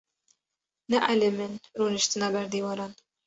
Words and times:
Neelîmin 0.89 1.53
rûniştina 1.79 2.27
ber 2.33 2.45
dîwaran. 2.51 2.91